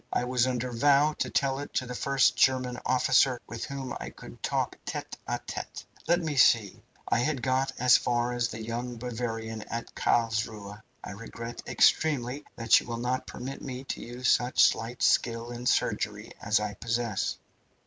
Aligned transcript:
"I 0.11 0.23
was 0.23 0.47
under 0.47 0.71
vow 0.71 1.13
to 1.19 1.29
tell 1.29 1.59
it 1.59 1.75
to 1.75 1.85
the 1.85 1.93
first 1.93 2.35
German 2.35 2.79
officer 2.87 3.39
with 3.45 3.65
whom 3.65 3.95
I 3.99 4.09
could 4.09 4.41
talk 4.41 4.75
tete 4.83 5.15
a 5.27 5.39
tete. 5.45 5.85
Let 6.07 6.21
me 6.21 6.37
see, 6.37 6.81
I 7.07 7.19
had 7.19 7.43
got 7.43 7.71
as 7.77 7.97
far 7.97 8.33
as 8.33 8.47
the 8.47 8.63
young 8.63 8.97
Bavarian 8.97 9.61
at 9.69 9.93
Carlsruhe. 9.93 10.81
I 11.03 11.11
regret 11.11 11.61
extremely 11.67 12.43
that 12.55 12.79
you 12.79 12.87
will 12.87 12.97
not 12.97 13.27
permit 13.27 13.61
me 13.61 13.83
to 13.89 14.01
use 14.01 14.27
such 14.27 14.63
slight 14.63 15.03
skill 15.03 15.51
in 15.51 15.67
surgery 15.67 16.31
as 16.41 16.59
I 16.59 16.73
possess. 16.73 17.37